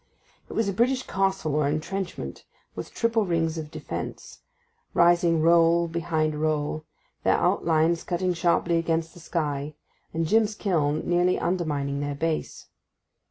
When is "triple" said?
2.91-3.23